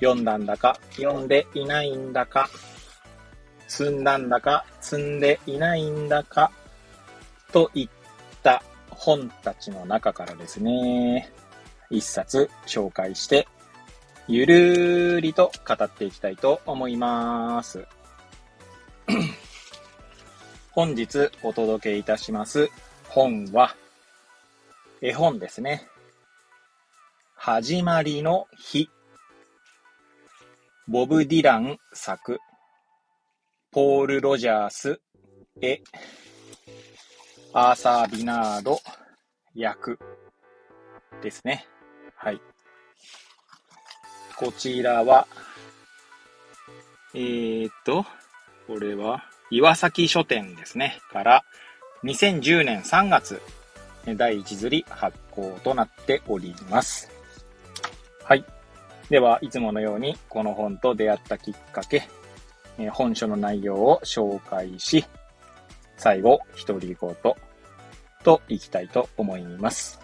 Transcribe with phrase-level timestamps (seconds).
[0.00, 2.48] 読んだんだか、読んでいないんだか、
[3.68, 6.52] 積んだんだか、積んでいないんだか、
[7.52, 7.88] といっ
[8.42, 11.32] た本たちの中からですね、
[11.90, 13.48] 一冊紹介して、
[14.28, 17.86] ゆるーりと語っていきたいと思います。
[20.72, 22.68] 本日お届けいたします
[23.08, 23.74] 本は、
[25.00, 25.88] 絵本ですね。
[27.34, 28.90] 始まりの日。
[30.88, 32.38] ボブ・ディラン作。
[33.72, 35.00] ポール・ロジャース
[35.60, 35.80] 絵。
[37.52, 38.78] アーサー・ビナード
[39.52, 39.98] 役
[41.20, 41.66] ですね。
[42.14, 42.40] はい。
[44.36, 45.26] こちらは、
[47.14, 48.06] えー、っと、
[48.68, 51.00] これは、岩崎書店ですね。
[51.10, 51.44] から、
[52.04, 53.42] 2010年3月、
[54.06, 57.10] 第1釣り発行となっております。
[58.22, 58.44] はい。
[59.10, 62.08] では、いつものように、この本と出会ったきっかけ、
[62.90, 65.04] 本書の内容を紹介し、
[65.96, 67.16] 最後、独り言
[68.24, 70.00] といきたいと思います。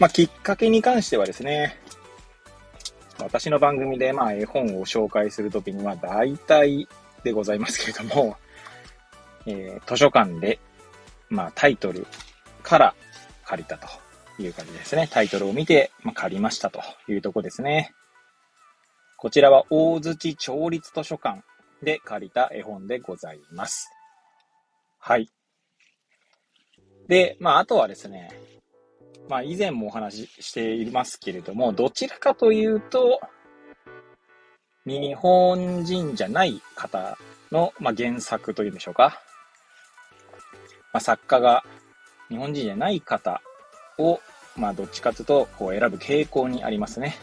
[0.00, 1.78] まあ、きっかけに関してはですね、
[3.18, 6.88] 私の番組でまあ絵本を紹介するときには大体
[7.22, 8.36] でございますけれども、
[9.46, 10.58] えー、図書館で、
[11.28, 12.06] まあ、タイトル
[12.62, 12.94] から
[13.44, 13.86] 借りたと
[14.38, 15.08] いう感じですね。
[15.10, 17.92] タイトルを見て、まあ、借りましたというとこですね。
[19.16, 21.42] こちらは大槌町立図書館
[21.82, 23.90] で借りた絵本でございます。
[24.98, 25.28] はい。
[27.08, 28.30] で、まあ、あとはですね、
[29.28, 33.20] まあ、以前もお話ししていますけれども、どちらかというと、
[34.86, 37.16] 日本人じゃない方
[37.50, 39.22] の、まあ、原作というんでしょうか。
[40.92, 41.64] まあ、作家が
[42.28, 43.40] 日本人じゃない方
[43.98, 44.20] を、
[44.56, 47.16] まあ、どっちかというと、こう選ぶ傾向にありますね。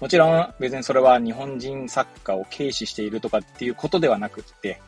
[0.00, 4.80] もちろん、別にそれは日本人作家を軽視しているとかっていうことではなくって、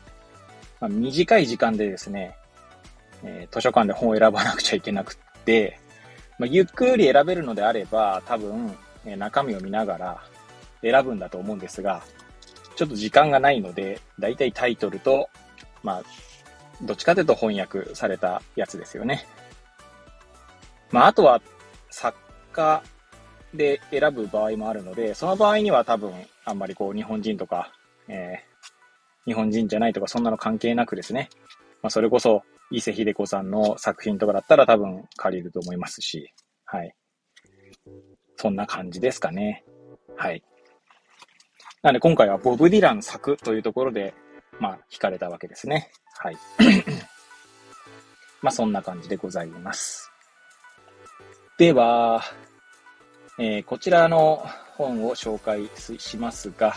[0.81, 2.35] まあ、短い時間でですね、
[3.23, 5.79] えー、図書館で本を選ばなくちゃいけなくって、
[6.37, 10.23] まあ、ゆっくり選べるのであれば、多分、え中身を見ながら
[10.81, 12.03] 選ぶんだと思うんですが、
[12.75, 15.29] ちょっと時間がないので、だいたいタイトルと、
[15.81, 16.03] まあ、
[16.81, 19.25] どっちかというと翻訳されたやつですよね。
[20.91, 21.41] まあ、あとは、
[21.89, 22.17] 作
[22.51, 22.83] 家
[23.53, 27.71] で選ぶ場合もあるので、その場合には多分、あんまりこう、日本人とか、
[28.07, 31.29] えー、日本人じゃないとか、そんなの関係なくですね。
[31.81, 36.33] まあ、それこそ、伊勢秀子さんの作品とかだったら多分借りると思いますし、
[36.65, 36.93] はい。
[38.37, 39.63] そんな感じですかね。
[40.17, 40.43] はい。
[41.83, 44.15] なので今回はボブ・ディラン作というところで、
[44.59, 45.91] まあ、惹かれたわけですね。
[46.17, 46.37] はい。
[48.41, 50.11] まあ、そんな感じでございます。
[51.57, 52.21] では、
[53.37, 54.45] えー、こちらの
[54.75, 56.75] 本を紹介しますが、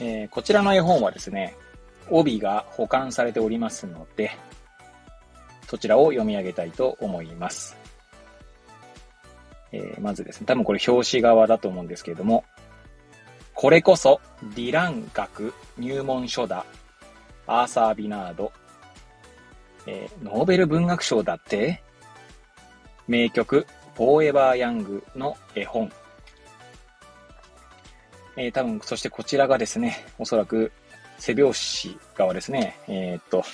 [0.00, 1.56] えー、こちらの絵本はですね、
[2.10, 4.32] 帯が保管されておりますので、
[5.68, 7.76] そちらを読み上げたいと思います。
[9.72, 12.44] えー、まずですね、多分これ表紙側だと思うんですけれども、
[13.54, 14.20] これこそ
[14.54, 16.64] ディラン学入門書だ。
[17.46, 18.52] アーサー・ビナード。
[19.86, 21.82] えー、ノーベル文学賞だって？
[23.08, 25.92] 名曲、フォーエバー・ヤングの絵本。
[28.36, 30.72] えー、多分、そしてこちらがですね、おそらく
[31.18, 32.78] 背表紙側ですね。
[32.88, 33.44] えー、っと、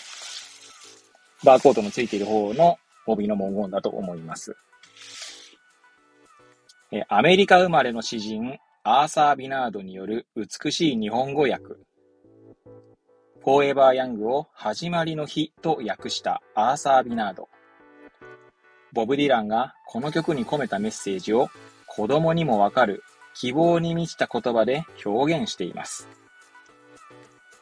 [1.44, 4.56] バーコードのついている方の帯の文言だと思います。
[6.92, 8.58] えアメリカ生まれの詩人、
[8.90, 11.62] アーサー・ビナードによる美しい日本語訳。
[11.66, 17.50] フォーエバー・ヤングを始まりの日と訳したアーサー・ビナード。
[18.94, 21.50] ボブ・ディランがこの曲に込めたメッセージを
[21.86, 23.04] 子供にもわかる
[23.34, 26.08] 希望に満ちた言葉で表現しています。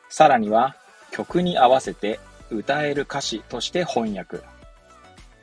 [0.08, 0.76] さらには
[1.10, 2.20] 曲に合わせて
[2.52, 4.42] 歌える歌詞として翻訳。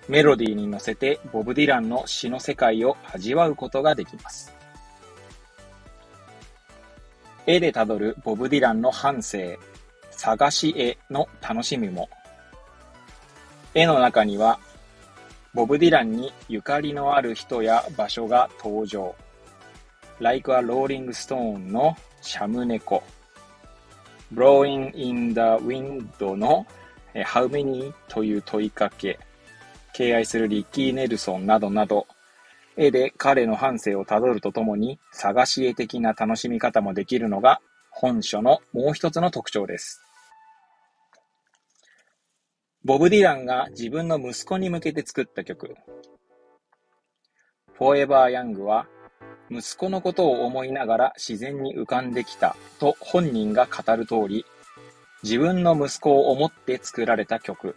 [0.08, 4.63] メロディーに乗せてボブ・ディランの詩の世界を味わうことができます。
[7.46, 9.60] 絵でたどるボブ・ディランの半生、
[10.12, 12.10] 探し絵の楽しみも。
[13.74, 14.60] 絵の中には
[15.54, 19.14] ボブ・ディランにゆかりのある人や場所が登場。
[20.20, 23.04] Like a Rolling Stone のシャムネコ。
[24.34, 26.66] Blowing in the Wind の
[27.14, 27.94] How many?
[28.08, 29.20] という問いかけ。
[29.94, 32.08] 敬愛するリッキー・ネルソンなどなど、
[32.78, 37.62] 絵で彼の半生をたどるとともに、探し絵的な楽しみ方もできるのが
[37.92, 40.02] 本書のもう一つの特徴です。
[42.84, 45.76] ボブ・ディランが自分の息子に向けて作った曲、
[47.80, 48.88] Forever Young は、
[49.50, 54.46] 息子のことを思いながら自然に浮かんできたと本人が語る通り、
[55.24, 57.76] 自分の息子を思って作られた曲。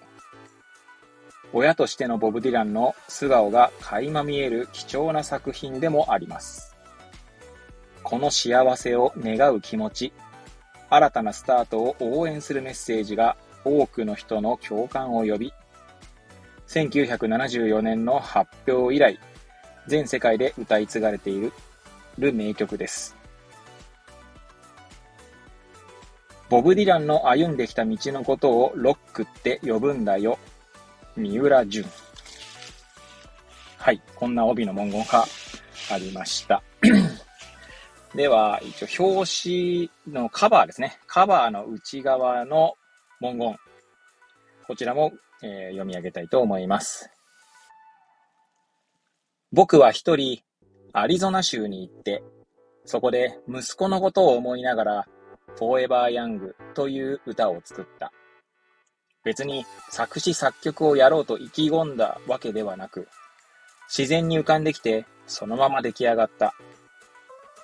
[1.58, 6.76] 親としてのボブ・ディランの素顔が垣間見える貴重な作品でもあります。
[8.02, 10.12] この幸せを願う気持ち、
[10.90, 15.54] 新たなスタートを応援するメッセージが多くの人の共感を呼び、
[16.68, 19.18] 1974年の発表以来、
[19.86, 21.40] 全世界で歌い継がれてい
[22.18, 23.16] る名曲です。
[26.50, 30.38] ボブ・ディランの歩んできた道のことをロックって呼ぶんだよ。
[31.16, 31.84] 三浦淳。
[33.78, 34.02] はい。
[34.14, 35.24] こんな帯の文言が
[35.90, 36.62] ありました。
[38.14, 40.98] では、一応表紙のカバーですね。
[41.06, 42.74] カバーの内側の
[43.20, 43.56] 文言。
[44.66, 47.10] こちらも、えー、読み上げたいと思います。
[49.52, 50.42] 僕は一人、
[50.92, 52.22] アリゾナ州に行って、
[52.84, 55.08] そこで息子のことを思いながら、
[55.56, 58.12] Forever Young という歌を作った。
[59.26, 63.08] 別に作詞作曲をやろうと意気込んだわけではなく、
[63.88, 66.54] 自然に浮かんできて、そのまま出来上がった。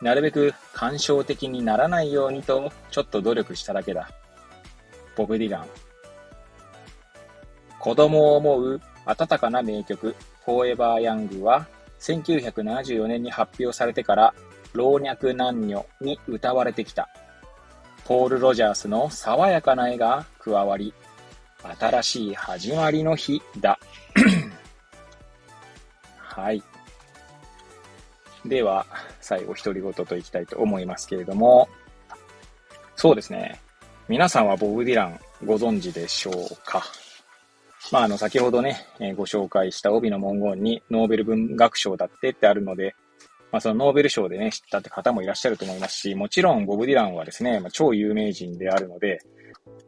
[0.00, 4.11] なるべく感傷的にならないようにと、ちょっと努力しただけだ。
[5.17, 5.67] ボブ・ディラン。
[7.79, 11.69] 子供を思う温かな名曲、Forever Young は、
[12.00, 14.35] 1974年に発表されてから
[14.73, 17.08] 老若男女に歌われてきた。
[18.05, 20.93] ポール・ロジャースの爽やかな絵が加わり、
[21.79, 23.79] 新しい始まりの日だ。
[26.19, 26.62] はい。
[28.44, 28.87] では、
[29.20, 31.69] 最後、独り言といきたいと思いますけれども、
[32.97, 33.61] そうですね。
[34.09, 36.82] 皆さんはボブ・ディランご存知でしょうか？
[37.91, 42.94] まあ、あの、先ほどね、えー、ご紹介した帯の文言にノーベル文学賞だってってあるので、
[43.50, 49.19] まあ、そのノーベル賞でね、知ったって方もいらっしゃると思いますし、もちろんボブ・ディランはですね、まあ、超有名人であるので、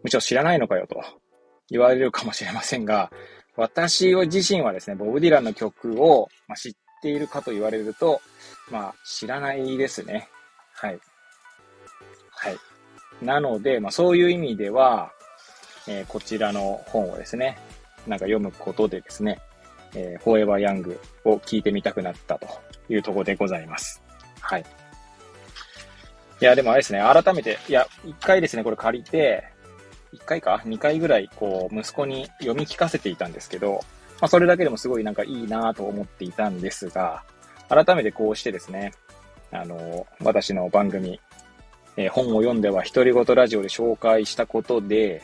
[0.03, 1.03] むしろ知らないのかよと
[1.71, 3.11] 言われるかもしれませんが、
[3.57, 8.21] 私自身はですね、ボブ・ディランの曲を、ま知っているかと言われると、
[8.71, 10.29] まあ、知らないですね。
[10.75, 10.99] はい。
[12.31, 12.57] はい。
[13.25, 15.13] なので、まあ、そういう意味では、
[15.87, 17.59] えー、こちらの本をですね、
[18.07, 19.41] なんか読むことでですね、
[19.95, 22.49] えー、フォーエバーヤングを聞いてみたくなったと
[22.89, 24.03] いうところでございます。
[24.41, 24.65] はい。
[26.41, 29.45] いや、でもあれですね、改めて、いや、一回ですね、これ借りて、
[30.15, 30.63] 一回か？
[30.65, 33.81] 二回ぐらい、こう、息子に読み聞かせていたんですけど、
[34.21, 37.25] まあ、それだけでもすごいなんかいいなと思っていたんですが、
[37.69, 38.93] 改めてこうしてですね、
[39.51, 41.21] あの、私の番組、
[41.97, 45.23] えー、本を読んでは独り言ラジオで紹介したことで、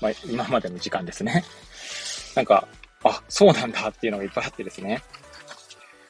[0.00, 1.44] まあ、今までの時間ですね。
[2.36, 2.68] なんか、
[3.02, 5.02] あ、そうなんだっていうのがいっぱいあってですね。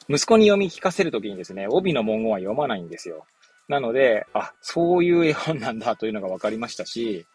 [0.09, 3.27] 息子に読み聞かせるときにですね、帯の文言は読まないんですよ。
[3.69, 7.27] なので、あ、そういう絵本なんだというのが分かりましたし、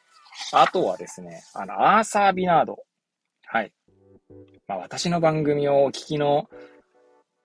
[0.53, 2.83] あとはですね、あの、アーサー・ビナード。
[3.45, 3.71] はい。
[4.67, 6.49] まあ、私の番組をお聞きの、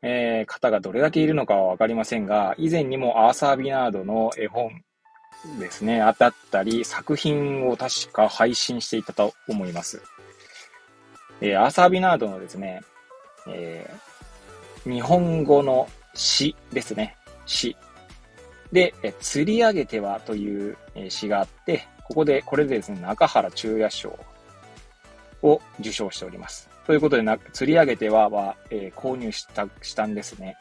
[0.02, 4.70] えー、方がどれだけいるのかは分かりませんが、以前にもアーサー・ビナードの絵本
[5.58, 10.02] ですね、当たったり、作品を確か配信していたと思います。
[11.40, 12.82] えー、アーサー・ビナードのですね、
[13.48, 17.16] えー、日本語の詩ですね。
[17.46, 17.76] 詩。
[18.72, 20.76] で、え釣り上げてはという、
[21.08, 24.16] 詩があって、ここで、これでですね、中原中也賞
[25.42, 26.68] を受賞しております。
[26.86, 30.56] ということでな、釣り上げてはは、えー、購入した、したんですね。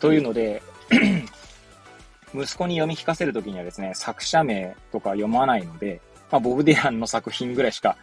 [0.00, 0.62] というので、
[2.34, 7.98] 息子に読み聞かせるときにはですね、作者名とか読まないので、まあ、ボブ・ディランの作品ぐらいしか、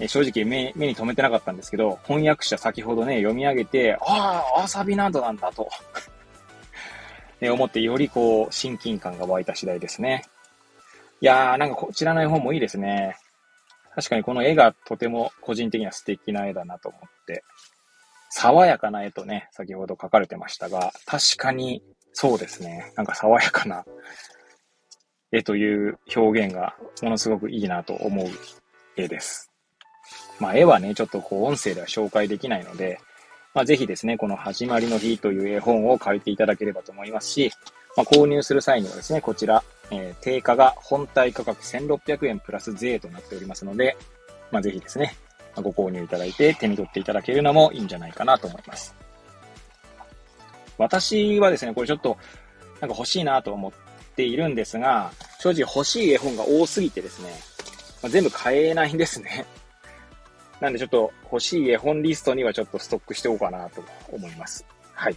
[0.00, 5.68] えー、正直目に留めてなかったんですけど、翻訳者先ほどね、読み上げて、ああ、アーサビナードなんだと
[7.40, 10.24] ね、思ってよりこう、親近感が湧いた次第ですね。
[11.22, 13.16] いやー、なんかこちらの絵本もいいですね。
[13.94, 17.44] 確かにこの絵がとても個人的には素敵な絵だなと思って。
[18.30, 22.92] 爽やかな絵とね、先ほど書かれてましたが、確かにそうですね。
[22.96, 23.84] なんか爽やかな
[25.32, 28.28] 絵という表現がものすごくいいなと思う
[28.96, 29.50] 絵です。
[30.38, 32.98] まあ、絵はね、ちょっとこう、音声では紹介できないので、
[33.52, 37.52] まあ、ぜひですね、この始まりの日という絵本を借りていただければと思いますし、
[37.96, 43.96] まあ、購入する際にはですね、こちら、えー、定価が本体価格1600円プラス税となっておりますので、
[44.50, 45.16] まあ、ぜひですね、
[45.56, 48.94] ご購入いただいて手に取っていただけるのもいいんじゃないかなと思います。
[50.78, 52.16] 私はですね、これちょっと、
[52.80, 53.72] なんか欲しいなと思っ
[54.16, 57.30] ているんですが、正直欲しい絵本が多すぎてですね、
[58.02, 59.44] まあ、全部買えないんですね。
[60.60, 64.64] なんでちょっと欲しい絵本リストにはちょっとストックしておこうかなと思います。
[64.94, 65.16] はい。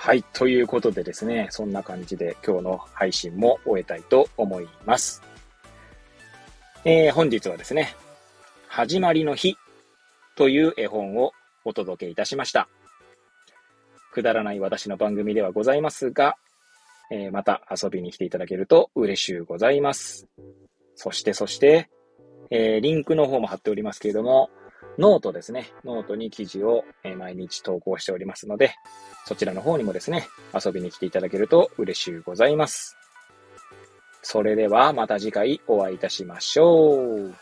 [0.00, 0.22] はい。
[0.32, 5.20] ということでですね、そんな感じで今日の配信も終えたいと思います。
[6.84, 7.96] えー、本日はですね、
[8.68, 9.56] 始まりの日
[10.36, 11.32] という絵本を
[11.64, 12.68] お届けいたしました。
[14.12, 16.36] くだらない私の番組ではございますが、
[17.10, 20.28] えー、また遊びに来ていただけると嬉しゅうございます。
[20.94, 21.90] そしてそして、
[22.50, 24.48] えー、リンクの方も貼っておりますけれども、
[24.98, 25.72] ノートですね。
[25.84, 26.84] ノートに記事を、
[27.16, 28.74] 毎日投稿しておりますので、
[29.26, 32.96] そちらの方にもですね、遊びに来ていただけると嬉しゅうございます。
[34.22, 37.32] それではまた次回お会いいたしましょう。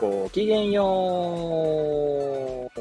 [0.00, 2.80] ごきげんよう。